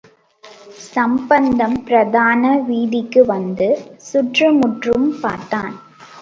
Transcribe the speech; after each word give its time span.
சம்பந்தம், 0.85 1.83
பிரதான 1.83 2.57
வீதிக்கு 2.61 3.25
வந்து, 3.25 3.67
சுற்றுமுற்றும் 3.99 5.07
பார்த்தார். 5.21 5.77